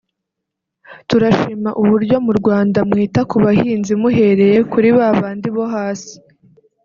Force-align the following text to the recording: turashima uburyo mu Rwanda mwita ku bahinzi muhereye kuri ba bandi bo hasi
turashima 1.09 1.69
uburyo 1.81 2.15
mu 2.25 2.31
Rwanda 2.39 2.79
mwita 2.89 3.21
ku 3.29 3.37
bahinzi 3.45 3.91
muhereye 4.01 4.57
kuri 4.71 4.89
ba 4.97 5.07
bandi 5.19 5.47
bo 5.55 5.65
hasi 5.73 6.15